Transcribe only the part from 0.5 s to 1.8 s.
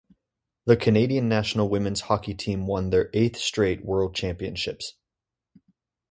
The Canadian national